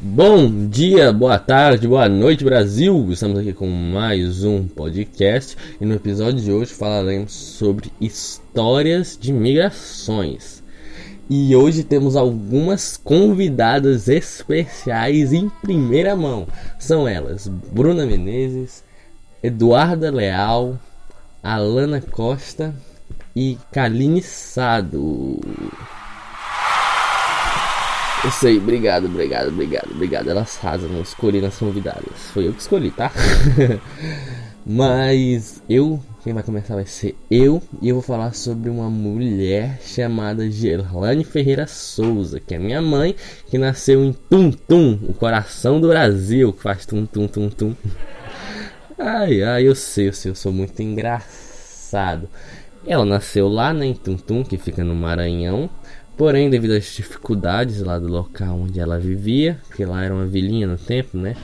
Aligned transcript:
Bom 0.00 0.68
dia, 0.68 1.12
boa 1.12 1.38
tarde, 1.38 1.86
boa 1.86 2.08
noite, 2.08 2.42
Brasil! 2.42 3.06
Estamos 3.12 3.38
aqui 3.38 3.52
com 3.52 3.68
mais 3.68 4.42
um 4.42 4.66
podcast 4.66 5.56
e 5.80 5.84
no 5.84 5.94
episódio 5.94 6.40
de 6.40 6.50
hoje 6.50 6.74
falaremos 6.74 7.32
sobre 7.32 7.92
histórias 8.00 9.16
de 9.20 9.32
migrações. 9.32 10.64
E 11.30 11.54
hoje 11.54 11.84
temos 11.84 12.16
algumas 12.16 12.96
convidadas 12.96 14.08
especiais 14.08 15.32
em 15.32 15.48
primeira 15.48 16.16
mão. 16.16 16.46
São 16.78 17.06
elas 17.06 17.46
Bruna 17.46 18.04
Menezes, 18.04 18.82
Eduarda 19.40 20.10
Leal, 20.10 20.76
Alana 21.40 22.00
Costa 22.00 22.74
e 23.34 23.58
Kaline 23.70 24.22
Sado. 24.22 25.40
Eu 28.24 28.30
sei, 28.30 28.56
obrigado, 28.56 29.04
obrigado, 29.04 29.48
obrigado, 29.48 29.90
obrigado. 29.90 30.30
Elas 30.30 30.56
razam, 30.56 30.90
eu 30.90 31.02
escolhi 31.02 31.42
nas 31.42 31.58
convidadas. 31.58 32.30
Foi 32.32 32.46
eu 32.46 32.54
que 32.54 32.60
escolhi, 32.62 32.90
tá? 32.90 33.12
Mas 34.64 35.62
eu, 35.68 36.00
quem 36.22 36.32
vai 36.32 36.42
começar 36.42 36.74
vai 36.74 36.86
ser 36.86 37.14
eu, 37.30 37.62
e 37.82 37.90
eu 37.90 37.96
vou 37.96 38.02
falar 38.02 38.34
sobre 38.34 38.70
uma 38.70 38.88
mulher 38.88 39.78
chamada 39.84 40.50
Gerlane 40.50 41.22
Ferreira 41.22 41.66
Souza, 41.66 42.40
que 42.40 42.54
é 42.54 42.58
minha 42.58 42.80
mãe, 42.80 43.14
que 43.50 43.58
nasceu 43.58 44.02
em 44.02 44.14
Tum 44.14 44.50
Tum, 44.50 44.98
o 45.06 45.12
coração 45.12 45.78
do 45.78 45.88
Brasil, 45.88 46.50
que 46.50 46.62
faz 46.62 46.86
tum 46.86 47.04
tum 47.04 47.28
tum 47.28 47.50
tum. 47.50 47.74
Ai, 48.98 49.42
ai, 49.42 49.68
eu 49.68 49.74
sei, 49.74 50.08
eu 50.08 50.14
sei, 50.14 50.30
eu 50.30 50.34
sou 50.34 50.50
muito 50.50 50.80
engraçado. 50.80 52.26
Ela 52.86 53.04
nasceu 53.04 53.48
lá 53.48 53.74
né, 53.74 53.84
em 53.86 53.94
Tum 53.94 54.16
Tum, 54.16 54.42
que 54.42 54.56
fica 54.56 54.82
no 54.82 54.94
Maranhão. 54.94 55.68
Porém, 56.16 56.48
devido 56.48 56.72
às 56.72 56.84
dificuldades 56.84 57.80
lá 57.80 57.98
do 57.98 58.06
local 58.06 58.60
onde 58.60 58.78
ela 58.78 58.98
vivia, 58.98 59.58
porque 59.66 59.84
lá 59.84 60.04
era 60.04 60.14
uma 60.14 60.26
vilinha 60.26 60.66
no 60.66 60.76
tempo, 60.76 61.18
né? 61.18 61.34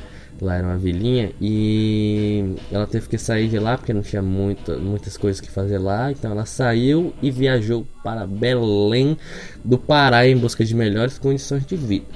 Lá 0.40 0.54
era 0.54 0.66
uma 0.66 0.78
vilinha 0.78 1.32
e 1.38 2.54
ela 2.72 2.86
teve 2.86 3.08
que 3.08 3.18
sair 3.18 3.48
de 3.48 3.58
lá 3.58 3.76
porque 3.76 3.92
não 3.92 4.00
tinha 4.00 4.22
muita, 4.22 4.78
muitas 4.78 5.16
coisas 5.18 5.38
que 5.38 5.50
fazer 5.50 5.76
lá. 5.76 6.10
Então 6.10 6.30
ela 6.30 6.46
saiu 6.46 7.12
e 7.20 7.30
viajou 7.30 7.86
para 8.02 8.26
Belém 8.26 9.18
do 9.62 9.76
Pará 9.76 10.26
em 10.26 10.36
busca 10.36 10.64
de 10.64 10.74
melhores 10.74 11.18
condições 11.18 11.66
de 11.66 11.76
vida. 11.76 12.06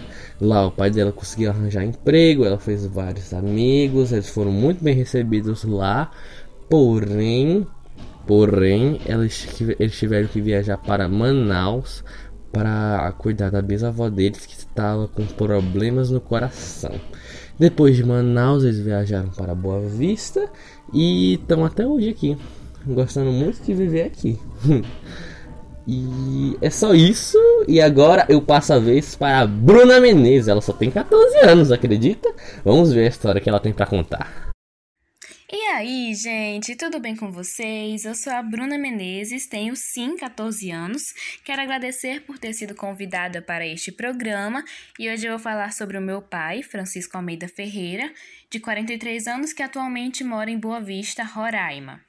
Lá 0.41 0.66
o 0.66 0.70
pai 0.70 0.91
dela 0.91 1.12
conseguiu 1.12 1.50
arranjar 1.50 1.84
emprego, 1.84 2.44
ela 2.44 2.58
fez 2.58 2.86
vários 2.86 3.34
amigos, 3.34 4.10
eles 4.10 4.28
foram 4.30 4.50
muito 4.50 4.82
bem 4.82 4.94
recebidos 4.94 5.64
lá. 5.64 6.10
Porém, 6.70 7.66
porém, 8.27 9.00
eles 9.78 9.98
tiveram 9.98 10.28
que 10.28 10.41
viajar 10.41 10.78
para 10.78 11.08
Manaus 11.08 12.02
para 12.55 13.12
cuidar 13.19 13.50
da 13.50 13.60
bisavó 13.60 14.08
deles 14.08 14.47
que 14.47 14.55
estava 14.55 15.08
com 15.08 15.27
problemas 15.27 16.08
no 16.08 16.20
coração. 16.20 16.92
Depois 17.58 17.97
de 17.97 18.05
Manaus, 18.05 18.62
eles 18.62 18.78
viajaram 18.78 19.28
para 19.30 19.55
Boa 19.55 19.80
Vista 19.80 20.48
e 20.92 21.34
estão 21.34 21.64
até 21.64 21.84
hoje 21.84 22.08
aqui, 22.08 22.38
gostando 22.86 23.32
muito 23.32 23.60
de 23.60 23.75
viver 23.75 24.05
aqui. 24.05 24.38
e 25.86 26.56
é 26.62 26.70
só 26.70 26.94
isso. 26.94 27.36
E 27.66 27.80
agora 27.80 28.25
eu 28.28 28.41
passo 28.41 28.72
a 28.72 28.78
vez 28.78 29.16
para 29.16 29.41
a 29.41 29.47
Bruna 29.47 29.98
Menezes. 30.00 30.48
Ela 30.48 30.60
só 30.60 30.72
tem 30.72 30.91
14 30.91 31.38
anos, 31.38 31.72
acredita? 31.72 32.32
Vamos 32.64 32.92
ver 32.92 33.06
a 33.06 33.08
história 33.08 33.41
que 33.41 33.48
ela 33.48 33.60
tem 33.60 33.72
para 33.72 33.86
contar. 33.86 34.44
Aí, 35.77 36.14
gente, 36.14 36.77
tudo 36.77 37.00
bem 37.00 37.17
com 37.17 37.33
vocês? 37.33 38.05
Eu 38.05 38.14
sou 38.14 38.33
a 38.33 38.41
Bruna 38.41 38.78
Menezes, 38.78 39.48
tenho 39.48 39.75
sim 39.75 40.16
14 40.16 40.70
anos. 40.70 41.12
Quero 41.42 41.61
agradecer 41.61 42.20
por 42.20 42.39
ter 42.39 42.53
sido 42.53 42.77
convidada 42.77 43.42
para 43.42 43.66
este 43.66 43.91
programa 43.91 44.64
e 44.97 45.11
hoje 45.11 45.27
eu 45.27 45.33
vou 45.33 45.41
falar 45.41 45.72
sobre 45.72 45.98
o 45.98 46.00
meu 46.00 46.22
pai, 46.22 46.62
Francisco 46.62 47.16
Almeida 47.16 47.48
Ferreira, 47.48 48.08
de 48.48 48.61
43 48.61 49.27
anos, 49.27 49.53
que 49.53 49.64
atualmente 49.64 50.22
mora 50.22 50.48
em 50.48 50.56
Boa 50.56 50.81
Vista, 50.81 51.25
Roraima. 51.25 52.00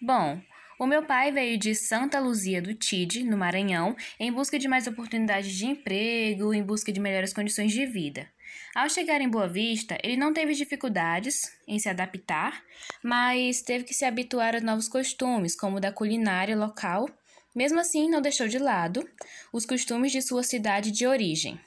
Bom, 0.00 0.40
o 0.78 0.86
meu 0.86 1.02
pai 1.02 1.30
veio 1.30 1.58
de 1.58 1.74
Santa 1.74 2.18
Luzia 2.18 2.62
do 2.62 2.72
Tide, 2.72 3.22
no 3.22 3.36
Maranhão, 3.36 3.94
em 4.18 4.32
busca 4.32 4.58
de 4.58 4.66
mais 4.66 4.86
oportunidades 4.86 5.54
de 5.54 5.66
emprego, 5.66 6.54
em 6.54 6.62
busca 6.62 6.90
de 6.90 6.98
melhores 6.98 7.34
condições 7.34 7.70
de 7.70 7.84
vida. 7.84 8.26
Ao 8.74 8.88
chegar 8.88 9.20
em 9.20 9.28
Boa 9.28 9.48
Vista, 9.48 9.98
ele 10.02 10.16
não 10.16 10.32
teve 10.32 10.54
dificuldades 10.54 11.52
em 11.66 11.78
se 11.78 11.88
adaptar, 11.88 12.62
mas 13.02 13.62
teve 13.62 13.84
que 13.84 13.94
se 13.94 14.04
habituar 14.04 14.54
a 14.54 14.60
novos 14.60 14.88
costumes, 14.88 15.56
como 15.56 15.76
o 15.76 15.80
da 15.80 15.92
culinária 15.92 16.56
local. 16.56 17.08
Mesmo 17.54 17.80
assim, 17.80 18.08
não 18.08 18.20
deixou 18.20 18.46
de 18.46 18.58
lado 18.58 19.08
os 19.52 19.66
costumes 19.66 20.12
de 20.12 20.22
sua 20.22 20.42
cidade 20.42 20.90
de 20.90 21.06
origem. 21.06 21.58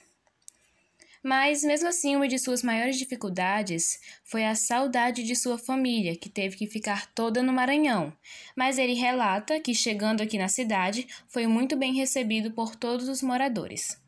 Mas, 1.23 1.63
mesmo 1.63 1.87
assim, 1.87 2.17
uma 2.17 2.27
de 2.27 2.37
suas 2.37 2.61
maiores 2.61 2.97
dificuldades 2.97 3.97
foi 4.25 4.43
a 4.43 4.55
saudade 4.55 5.23
de 5.23 5.37
sua 5.37 5.57
família, 5.57 6.17
que 6.17 6.29
teve 6.29 6.57
que 6.57 6.67
ficar 6.67 7.07
toda 7.13 7.41
no 7.41 7.53
Maranhão. 7.53 8.11
Mas 8.57 8.77
ele 8.77 8.93
relata 8.93 9.57
que, 9.61 9.73
chegando 9.73 10.21
aqui 10.21 10.37
na 10.37 10.49
cidade, 10.49 11.07
foi 11.29 11.47
muito 11.47 11.77
bem 11.77 11.93
recebido 11.93 12.51
por 12.51 12.75
todos 12.75 13.07
os 13.07 13.21
moradores. 13.21 14.02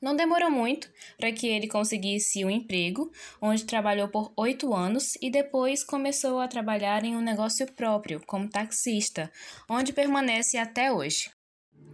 Não 0.00 0.14
demorou 0.14 0.50
muito 0.50 0.88
para 1.18 1.32
que 1.32 1.46
ele 1.46 1.66
conseguisse 1.66 2.44
um 2.44 2.50
emprego, 2.50 3.10
onde 3.42 3.64
trabalhou 3.64 4.08
por 4.08 4.32
oito 4.36 4.72
anos 4.72 5.14
e 5.20 5.28
depois 5.28 5.82
começou 5.82 6.38
a 6.38 6.46
trabalhar 6.46 7.04
em 7.04 7.16
um 7.16 7.20
negócio 7.20 7.66
próprio, 7.72 8.20
como 8.26 8.48
taxista, 8.48 9.30
onde 9.68 9.92
permanece 9.92 10.56
até 10.56 10.92
hoje. 10.92 11.30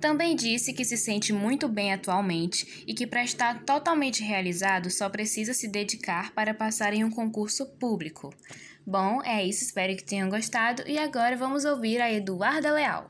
Também 0.01 0.37
disse 0.37 0.75
que 0.75 0.85
se 0.85 0.99
sente 0.99 1.33
muito 1.33 1.67
bem 1.67 1.95
atualmente 1.95 2.85
e 2.87 2.93
que, 2.93 3.07
para 3.07 3.25
estar 3.25 3.65
totalmente 3.65 4.23
realizado, 4.23 4.91
só 4.91 5.09
precisa 5.09 5.55
se 5.55 5.67
dedicar 5.67 6.33
para 6.35 6.53
passar 6.53 6.93
em 6.93 7.05
um 7.05 7.11
concurso 7.11 7.65
público. 7.79 8.35
Bom, 8.87 9.23
é 9.23 9.43
isso, 9.43 9.65
espero 9.65 9.97
que 9.97 10.05
tenham 10.05 10.29
gostado 10.29 10.83
e 10.87 10.99
agora 10.99 11.39
vamos 11.39 11.65
ouvir 11.65 12.03
a 12.03 12.13
Eduarda 12.13 12.71
Leal. 12.71 13.09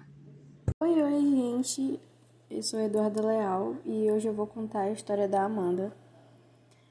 Oi, 0.81 1.03
oi, 1.03 1.21
gente. 1.21 2.14
Eu 2.51 2.63
sou 2.63 2.79
Eduarda 2.79 3.27
Leal 3.27 3.77
e 3.87 4.11
hoje 4.13 4.29
eu 4.29 4.35
vou 4.35 4.47
contar 4.47 4.81
a 4.81 4.91
história 4.91 5.27
da 5.27 5.43
Amanda. 5.43 5.91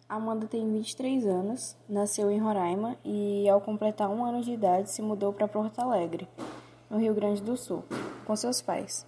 A 0.10 0.16
Amanda 0.16 0.48
tem 0.48 0.68
23 0.68 1.28
anos, 1.28 1.78
nasceu 1.88 2.32
em 2.32 2.40
Roraima 2.40 2.98
e, 3.06 3.48
ao 3.48 3.62
completar 3.62 4.10
um 4.10 4.26
ano 4.26 4.42
de 4.42 4.52
idade, 4.52 4.90
se 4.90 5.02
mudou 5.02 5.32
para 5.32 5.48
Porto 5.48 5.80
Alegre, 5.80 6.28
no 6.90 6.98
Rio 6.98 7.14
Grande 7.14 7.42
do 7.42 7.56
Sul, 7.56 7.84
com 8.26 8.36
seus 8.36 8.64
pais. 8.64 9.06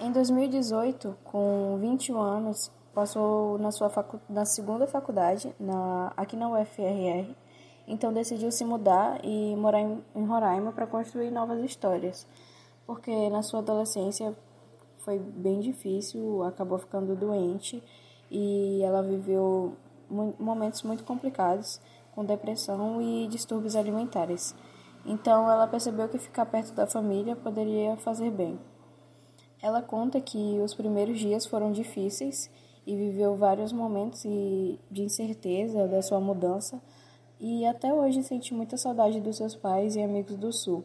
Em 0.00 0.10
2018, 0.10 1.14
com 1.22 1.76
21 1.78 2.20
anos, 2.20 2.72
passou 2.94 3.58
na 3.58 3.70
sua 3.70 3.90
facu 3.90 4.18
na 4.30 4.46
segunda 4.46 4.86
faculdade, 4.86 5.54
na, 5.60 6.10
aqui 6.16 6.36
na 6.36 6.48
UFRR, 6.48 7.36
então 7.86 8.14
decidiu 8.14 8.50
se 8.50 8.64
mudar 8.64 9.20
e 9.22 9.54
morar 9.54 9.80
em 9.80 10.24
Roraima 10.24 10.72
para 10.72 10.86
construir 10.86 11.30
novas 11.30 11.62
histórias, 11.62 12.26
porque 12.86 13.28
na 13.28 13.42
sua 13.42 13.60
adolescência 13.60 14.34
foi 15.06 15.20
bem 15.20 15.60
difícil, 15.60 16.42
acabou 16.42 16.78
ficando 16.78 17.14
doente 17.14 17.80
e 18.28 18.82
ela 18.82 19.00
viveu 19.04 19.76
momentos 20.10 20.82
muito 20.82 21.04
complicados 21.04 21.80
com 22.12 22.24
depressão 22.24 23.00
e 23.00 23.28
distúrbios 23.28 23.76
alimentares. 23.76 24.52
Então 25.04 25.48
ela 25.48 25.68
percebeu 25.68 26.08
que 26.08 26.18
ficar 26.18 26.44
perto 26.46 26.72
da 26.74 26.88
família 26.88 27.36
poderia 27.36 27.96
fazer 27.98 28.32
bem. 28.32 28.58
Ela 29.62 29.80
conta 29.80 30.20
que 30.20 30.58
os 30.60 30.74
primeiros 30.74 31.20
dias 31.20 31.46
foram 31.46 31.70
difíceis 31.70 32.50
e 32.84 32.96
viveu 32.96 33.36
vários 33.36 33.72
momentos 33.72 34.22
de 34.22 35.02
incerteza 35.02 35.86
da 35.86 36.02
sua 36.02 36.18
mudança 36.18 36.82
e 37.38 37.64
até 37.64 37.94
hoje 37.94 38.24
sente 38.24 38.52
muita 38.52 38.76
saudade 38.76 39.20
dos 39.20 39.36
seus 39.36 39.54
pais 39.54 39.94
e 39.94 40.02
amigos 40.02 40.34
do 40.36 40.52
sul. 40.52 40.84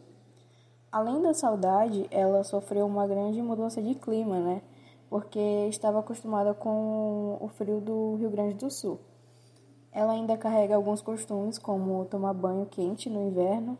Além 0.92 1.22
da 1.22 1.32
saudade, 1.32 2.06
ela 2.10 2.44
sofreu 2.44 2.84
uma 2.84 3.06
grande 3.06 3.40
mudança 3.40 3.80
de 3.80 3.94
clima, 3.94 4.38
né? 4.38 4.60
Porque 5.08 5.40
estava 5.70 6.00
acostumada 6.00 6.52
com 6.52 7.38
o 7.40 7.48
frio 7.48 7.80
do 7.80 8.16
Rio 8.16 8.28
Grande 8.28 8.56
do 8.56 8.70
Sul. 8.70 9.00
Ela 9.90 10.12
ainda 10.12 10.36
carrega 10.36 10.76
alguns 10.76 11.00
costumes, 11.00 11.56
como 11.56 12.04
tomar 12.04 12.34
banho 12.34 12.66
quente 12.66 13.08
no 13.08 13.26
inverno, 13.26 13.78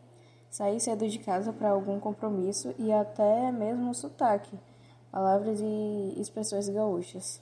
sair 0.49 0.79
cedo 0.79 1.07
de 1.07 1.19
casa 1.19 1.53
para 1.53 1.69
algum 1.69 1.99
compromisso 1.99 2.73
e 2.79 2.91
até 2.91 3.51
mesmo 3.51 3.93
sotaque, 3.93 4.59
palavras 5.11 5.59
e 5.61 6.15
expressões 6.17 6.67
gaúchas. 6.67 7.39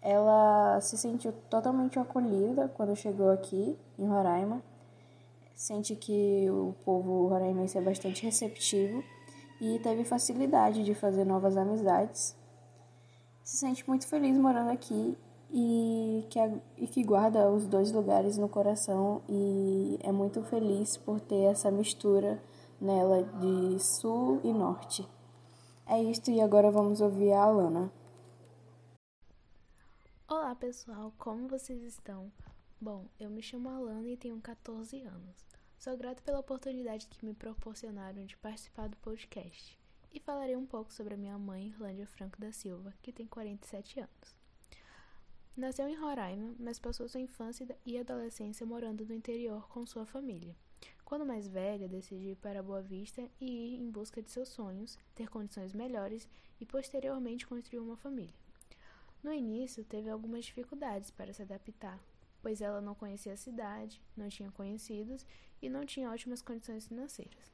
Ela 0.00 0.80
se 0.80 0.96
sentiu 0.96 1.32
totalmente 1.50 1.98
acolhida 1.98 2.68
quando 2.68 2.94
chegou 2.94 3.30
aqui, 3.30 3.76
em 3.98 4.06
Roraima, 4.06 4.62
sente 5.56 5.96
que 5.96 6.48
o 6.50 6.74
povo 6.84 7.28
roraimense 7.28 7.78
é 7.78 7.80
bastante 7.80 8.22
receptivo 8.22 9.02
e 9.58 9.78
teve 9.78 10.04
facilidade 10.04 10.84
de 10.84 10.94
fazer 10.94 11.24
novas 11.24 11.56
amizades. 11.56 12.36
Se 13.42 13.56
sente 13.56 13.88
muito 13.88 14.06
feliz 14.06 14.36
morando 14.36 14.70
aqui 14.70 15.16
e 15.50 16.26
que, 16.28 16.38
e 16.76 16.86
que 16.86 17.02
guarda 17.02 17.50
os 17.50 17.66
dois 17.66 17.90
lugares 17.90 18.36
no 18.36 18.48
coração 18.48 19.22
e 19.28 19.98
é 20.02 20.12
muito 20.12 20.42
feliz 20.42 20.98
por 20.98 21.20
ter 21.20 21.44
essa 21.44 21.70
mistura 21.70 22.42
nela 22.78 23.22
de 23.22 23.82
sul 23.82 24.40
e 24.44 24.52
norte. 24.52 25.08
É 25.86 26.02
isto 26.02 26.30
e 26.30 26.40
agora 26.40 26.70
vamos 26.70 27.00
ouvir 27.00 27.32
a 27.32 27.44
Alana. 27.44 27.90
Olá 30.28 30.54
pessoal, 30.54 31.12
como 31.16 31.48
vocês 31.48 31.82
estão? 31.82 32.30
Bom, 32.78 33.08
eu 33.18 33.30
me 33.30 33.40
chamo 33.40 33.70
Alana 33.70 34.06
e 34.06 34.18
tenho 34.18 34.38
14 34.38 35.00
anos. 35.00 35.46
Sou 35.78 35.96
grata 35.96 36.20
pela 36.20 36.40
oportunidade 36.40 37.06
que 37.06 37.24
me 37.24 37.32
proporcionaram 37.32 38.26
de 38.26 38.36
participar 38.36 38.86
do 38.86 38.98
podcast 38.98 39.78
e 40.12 40.20
falarei 40.20 40.54
um 40.56 40.66
pouco 40.66 40.92
sobre 40.92 41.14
a 41.14 41.16
minha 41.16 41.38
mãe, 41.38 41.68
Irlândia 41.68 42.06
Franco 42.06 42.38
da 42.38 42.52
Silva, 42.52 42.92
que 43.00 43.14
tem 43.14 43.26
47 43.26 44.00
anos. 44.00 44.36
Nasceu 45.56 45.88
em 45.88 45.96
Roraima, 45.96 46.54
mas 46.58 46.78
passou 46.78 47.08
sua 47.08 47.18
infância 47.18 47.66
e 47.86 47.98
adolescência 47.98 48.66
morando 48.66 49.06
no 49.06 49.14
interior 49.14 49.66
com 49.68 49.86
sua 49.86 50.04
família. 50.04 50.54
Quando 51.02 51.24
mais 51.24 51.48
velha, 51.48 51.88
decidiu 51.88 52.32
ir 52.32 52.36
para 52.36 52.62
Boa 52.62 52.82
Vista 52.82 53.26
e 53.40 53.46
ir 53.46 53.80
em 53.80 53.90
busca 53.90 54.20
de 54.20 54.30
seus 54.30 54.50
sonhos, 54.50 54.98
ter 55.14 55.30
condições 55.30 55.72
melhores 55.72 56.28
e 56.60 56.66
posteriormente 56.66 57.46
construir 57.46 57.78
uma 57.78 57.96
família. 57.96 58.34
No 59.22 59.32
início, 59.32 59.82
teve 59.82 60.10
algumas 60.10 60.44
dificuldades 60.44 61.10
para 61.10 61.32
se 61.32 61.40
adaptar, 61.40 61.98
pois 62.46 62.60
ela 62.60 62.80
não 62.80 62.94
conhecia 62.94 63.32
a 63.32 63.36
cidade, 63.36 64.00
não 64.16 64.28
tinha 64.28 64.52
conhecidos 64.52 65.26
e 65.60 65.68
não 65.68 65.84
tinha 65.84 66.08
ótimas 66.08 66.40
condições 66.40 66.86
financeiras. 66.86 67.52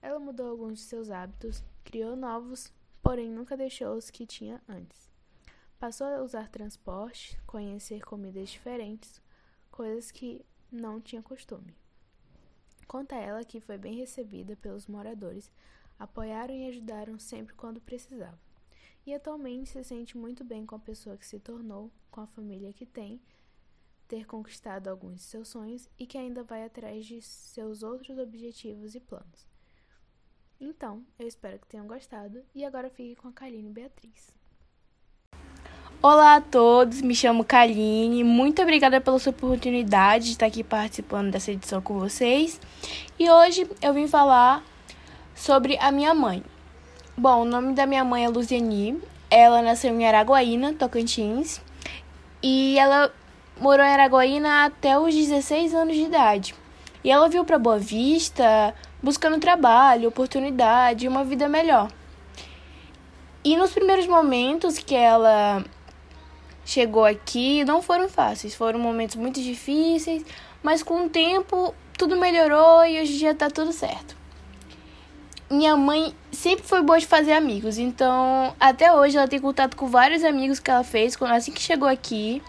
Ela 0.00 0.20
mudou 0.20 0.48
alguns 0.48 0.78
de 0.78 0.84
seus 0.84 1.10
hábitos, 1.10 1.64
criou 1.82 2.14
novos, 2.14 2.72
porém 3.02 3.28
nunca 3.28 3.56
deixou 3.56 3.96
os 3.96 4.08
que 4.08 4.24
tinha 4.24 4.62
antes. 4.68 5.10
Passou 5.80 6.06
a 6.06 6.22
usar 6.22 6.48
transporte, 6.48 7.40
conhecer 7.44 8.04
comidas 8.04 8.50
diferentes, 8.50 9.20
coisas 9.68 10.12
que 10.12 10.46
não 10.70 11.00
tinha 11.00 11.24
costume. 11.24 11.74
Conta 12.86 13.16
ela 13.16 13.44
que 13.44 13.60
foi 13.60 13.78
bem 13.78 13.96
recebida 13.96 14.54
pelos 14.54 14.86
moradores, 14.86 15.50
apoiaram 15.98 16.54
e 16.54 16.68
ajudaram 16.68 17.18
sempre 17.18 17.52
quando 17.56 17.80
precisava. 17.80 18.38
E 19.04 19.12
atualmente 19.12 19.70
se 19.70 19.82
sente 19.82 20.16
muito 20.16 20.44
bem 20.44 20.64
com 20.64 20.76
a 20.76 20.78
pessoa 20.78 21.16
que 21.16 21.26
se 21.26 21.40
tornou, 21.40 21.90
com 22.12 22.20
a 22.20 22.28
família 22.28 22.72
que 22.72 22.86
tem, 22.86 23.20
ter 24.10 24.26
conquistado 24.26 24.88
alguns 24.88 25.18
de 25.18 25.22
seus 25.22 25.46
sonhos 25.46 25.88
e 25.96 26.04
que 26.04 26.18
ainda 26.18 26.42
vai 26.42 26.64
atrás 26.64 27.06
de 27.06 27.22
seus 27.22 27.84
outros 27.84 28.18
objetivos 28.18 28.96
e 28.96 29.00
planos. 29.00 29.46
Então, 30.60 31.04
eu 31.16 31.28
espero 31.28 31.60
que 31.60 31.68
tenham 31.68 31.86
gostado 31.86 32.42
e 32.52 32.64
agora 32.64 32.90
fique 32.90 33.14
com 33.14 33.28
a 33.28 33.32
Kaline 33.32 33.70
Beatriz. 33.70 34.34
Olá 36.02 36.34
a 36.34 36.40
todos, 36.40 37.00
me 37.00 37.14
chamo 37.14 37.44
Kaline. 37.44 38.24
Muito 38.24 38.60
obrigada 38.60 39.00
pela 39.00 39.18
sua 39.20 39.30
oportunidade 39.30 40.24
de 40.24 40.30
estar 40.32 40.46
aqui 40.46 40.64
participando 40.64 41.30
dessa 41.30 41.52
edição 41.52 41.80
com 41.80 41.96
vocês. 42.00 42.60
E 43.16 43.30
hoje 43.30 43.70
eu 43.80 43.94
vim 43.94 44.08
falar 44.08 44.64
sobre 45.36 45.78
a 45.78 45.92
minha 45.92 46.12
mãe. 46.12 46.42
Bom, 47.16 47.42
o 47.42 47.44
nome 47.44 47.74
da 47.74 47.86
minha 47.86 48.04
mãe 48.04 48.24
é 48.24 48.28
Luziani. 48.28 49.00
Ela 49.30 49.62
nasceu 49.62 49.94
em 49.94 50.04
Araguaína, 50.04 50.74
Tocantins. 50.74 51.60
E 52.42 52.78
ela 52.78 53.12
morou 53.60 53.84
em 53.84 53.92
Araguaína 53.92 54.64
até 54.64 54.98
os 54.98 55.14
16 55.14 55.74
anos 55.74 55.94
de 55.94 56.02
idade. 56.02 56.54
E 57.04 57.10
ela 57.10 57.28
veio 57.28 57.44
para 57.44 57.58
Boa 57.58 57.78
Vista 57.78 58.74
buscando 59.02 59.38
trabalho, 59.38 60.08
oportunidade 60.08 61.06
uma 61.06 61.22
vida 61.22 61.48
melhor. 61.48 61.90
E 63.44 63.56
nos 63.56 63.70
primeiros 63.70 64.06
momentos 64.06 64.78
que 64.78 64.94
ela 64.94 65.64
chegou 66.64 67.04
aqui 67.04 67.64
não 67.64 67.80
foram 67.80 68.08
fáceis, 68.08 68.54
foram 68.54 68.78
momentos 68.78 69.16
muito 69.16 69.40
difíceis, 69.40 70.24
mas 70.62 70.82
com 70.82 71.06
o 71.06 71.08
tempo 71.08 71.74
tudo 71.96 72.16
melhorou 72.16 72.84
e 72.84 73.00
hoje 73.00 73.18
dia 73.18 73.34
tá 73.34 73.50
tudo 73.50 73.72
certo. 73.72 74.16
Minha 75.50 75.76
mãe 75.76 76.14
sempre 76.30 76.64
foi 76.64 76.80
boa 76.82 76.98
de 76.98 77.06
fazer 77.06 77.32
amigos, 77.32 77.76
então 77.76 78.54
até 78.60 78.92
hoje 78.94 79.16
ela 79.16 79.26
tem 79.26 79.40
contato 79.40 79.76
com 79.76 79.86
vários 79.86 80.22
amigos 80.22 80.60
que 80.60 80.70
ela 80.70 80.84
fez 80.84 81.16
assim 81.20 81.50
que 81.52 81.60
chegou 81.60 81.88
aqui. 81.88 82.42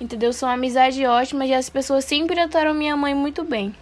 Entendeu? 0.00 0.32
São 0.32 0.48
amizades 0.48 1.04
ótimas 1.06 1.48
e 1.48 1.54
as 1.54 1.68
pessoas 1.68 2.04
sempre 2.04 2.36
trataram 2.36 2.72
minha 2.72 2.96
mãe 2.96 3.14
muito 3.14 3.44
bem. 3.44 3.74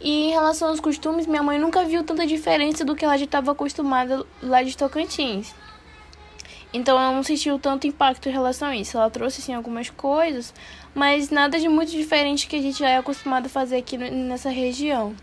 E 0.00 0.28
em 0.28 0.30
relação 0.30 0.68
aos 0.68 0.80
costumes, 0.80 1.26
minha 1.26 1.42
mãe 1.42 1.58
nunca 1.58 1.84
viu 1.84 2.02
tanta 2.02 2.26
diferença 2.26 2.84
do 2.84 2.96
que 2.96 3.04
ela 3.04 3.18
já 3.18 3.26
estava 3.26 3.52
acostumada 3.52 4.24
lá 4.42 4.62
de 4.62 4.74
Tocantins. 4.74 5.54
Então 6.72 6.98
ela 6.98 7.12
não 7.12 7.22
sentiu 7.22 7.58
tanto 7.58 7.86
impacto 7.86 8.28
em 8.28 8.32
relação 8.32 8.68
a 8.68 8.76
isso. 8.76 8.96
Ela 8.96 9.10
trouxe 9.10 9.42
sim 9.42 9.52
algumas 9.52 9.90
coisas, 9.90 10.54
mas 10.94 11.28
nada 11.28 11.58
de 11.58 11.68
muito 11.68 11.90
diferente 11.90 12.46
que 12.46 12.56
a 12.56 12.62
gente 12.62 12.78
já 12.78 12.88
é 12.88 12.96
acostumado 12.96 13.46
a 13.46 13.48
fazer 13.48 13.76
aqui 13.76 13.98
nessa 13.98 14.48
região. 14.48 15.14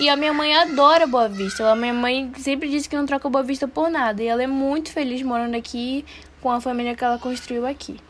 E 0.00 0.08
a 0.08 0.16
minha 0.16 0.32
mãe 0.32 0.54
adora 0.56 1.06
Boa 1.06 1.28
Vista. 1.28 1.70
A 1.70 1.76
minha 1.76 1.92
mãe 1.92 2.32
sempre 2.38 2.68
disse 2.68 2.88
que 2.88 2.96
não 2.96 3.04
troca 3.04 3.28
Boa 3.28 3.44
Vista 3.44 3.68
por 3.68 3.90
nada. 3.90 4.22
E 4.22 4.26
ela 4.26 4.42
é 4.42 4.46
muito 4.46 4.90
feliz 4.90 5.22
morando 5.22 5.56
aqui 5.56 6.04
com 6.40 6.50
a 6.50 6.60
família 6.60 6.96
que 6.96 7.04
ela 7.04 7.18
construiu 7.18 7.66
aqui. 7.66 8.00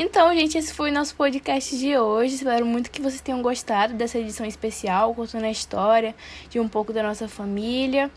Então, 0.00 0.32
gente, 0.32 0.56
esse 0.56 0.72
foi 0.72 0.92
nosso 0.92 1.16
podcast 1.16 1.76
de 1.76 1.98
hoje. 1.98 2.36
Espero 2.36 2.64
muito 2.64 2.88
que 2.88 3.02
vocês 3.02 3.20
tenham 3.20 3.42
gostado 3.42 3.94
dessa 3.94 4.16
edição 4.16 4.46
especial, 4.46 5.12
contando 5.12 5.42
a 5.42 5.50
história 5.50 6.14
de 6.48 6.60
um 6.60 6.68
pouco 6.68 6.92
da 6.92 7.02
nossa 7.02 7.26
família. 7.26 8.08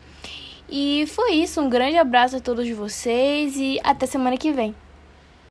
E 0.70 1.08
foi 1.08 1.32
isso, 1.32 1.60
um 1.60 1.68
grande 1.68 1.98
abraço 1.98 2.36
a 2.36 2.40
todos 2.40 2.70
vocês 2.70 3.56
e 3.56 3.80
até 3.84 4.06
semana 4.06 4.38
que 4.38 4.52
vem. 4.52 4.76